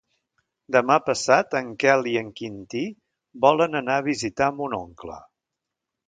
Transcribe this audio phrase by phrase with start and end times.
[0.75, 2.81] Demà passat en Quel i en Quintí
[3.45, 5.19] volen anar a visitar mon oncle.